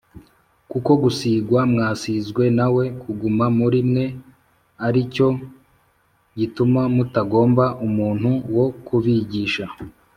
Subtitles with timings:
[0.71, 4.05] kuko gusīgwa mwasīzwe na we kuguma muri mwe,
[4.85, 5.27] ari cyo
[6.37, 9.65] gituma mutagomba umuntu wo kubigisha